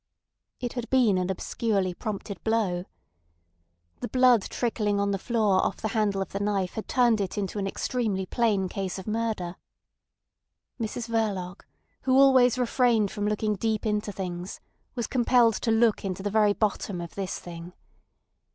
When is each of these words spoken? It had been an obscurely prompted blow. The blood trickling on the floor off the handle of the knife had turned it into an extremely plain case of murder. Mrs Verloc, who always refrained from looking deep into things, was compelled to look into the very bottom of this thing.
It 0.59 0.73
had 0.73 0.89
been 0.89 1.19
an 1.19 1.29
obscurely 1.29 1.93
prompted 1.93 2.43
blow. 2.43 2.85
The 3.99 4.07
blood 4.07 4.41
trickling 4.41 4.99
on 4.99 5.11
the 5.11 5.19
floor 5.19 5.63
off 5.63 5.77
the 5.77 5.89
handle 5.89 6.23
of 6.23 6.29
the 6.31 6.39
knife 6.39 6.73
had 6.73 6.87
turned 6.87 7.21
it 7.21 7.37
into 7.37 7.59
an 7.59 7.67
extremely 7.67 8.25
plain 8.25 8.67
case 8.67 8.97
of 8.97 9.05
murder. 9.05 9.57
Mrs 10.79 11.07
Verloc, 11.07 11.65
who 12.01 12.17
always 12.17 12.57
refrained 12.57 13.11
from 13.11 13.27
looking 13.27 13.55
deep 13.55 13.85
into 13.85 14.11
things, 14.11 14.59
was 14.95 15.05
compelled 15.05 15.53
to 15.61 15.69
look 15.69 16.03
into 16.03 16.23
the 16.23 16.31
very 16.31 16.53
bottom 16.53 16.99
of 16.99 17.13
this 17.13 17.37
thing. 17.37 17.71